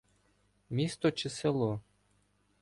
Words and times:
Місто 0.69 1.11
чи 1.11 1.29
село? 1.29 1.79